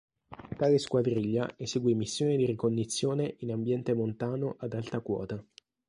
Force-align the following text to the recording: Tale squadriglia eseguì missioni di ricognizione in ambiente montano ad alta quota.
Tale 0.57 0.79
squadriglia 0.79 1.47
eseguì 1.57 1.93
missioni 1.93 2.35
di 2.35 2.47
ricognizione 2.47 3.35
in 3.41 3.51
ambiente 3.51 3.93
montano 3.93 4.55
ad 4.57 4.73
alta 4.73 4.99
quota. 4.99 5.45